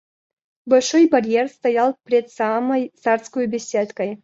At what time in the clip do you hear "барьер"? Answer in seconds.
1.07-1.47